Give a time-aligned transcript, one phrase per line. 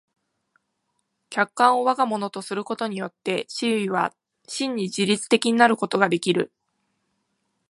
[1.29, 4.15] 客観を我が物とすることによって思惟は
[4.47, 6.51] 真に自律的になることができる。